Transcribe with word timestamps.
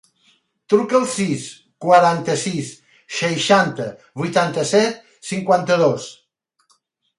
Truca 0.73 0.95
al 0.99 1.03
sis, 1.15 1.43
quaranta-sis, 1.85 2.71
seixanta, 3.19 3.87
vuitanta-set, 4.23 4.99
cinquanta-dos. 5.33 6.11